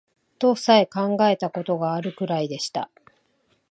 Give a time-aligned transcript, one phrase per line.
[0.39, 2.89] とさえ考えた事があるくらいでした